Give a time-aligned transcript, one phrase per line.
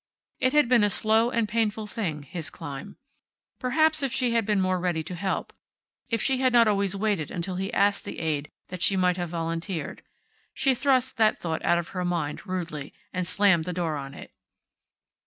[0.39, 2.97] It had been a slow and painful thing, his climb.
[3.59, 5.53] Perhaps if she had been more ready to help,
[6.09, 9.29] if she had not always waited until he asked the aid that she might have
[9.29, 10.01] volunteered
[10.55, 14.31] she thrust that thought out of her mind, rudely, and slammed the door on it....